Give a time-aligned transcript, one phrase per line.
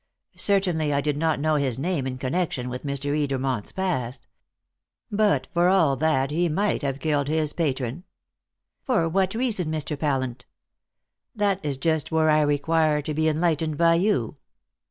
[0.37, 3.15] Certainly I did not know his name in connection with Mr.
[3.15, 4.25] Edermont's past.
[5.11, 8.03] But for all that he might have killed his patron."
[8.81, 9.95] "For what reason, Mr.
[9.99, 10.45] Pallant?"
[11.35, 14.37] "That is just where I require to be enlightened by you."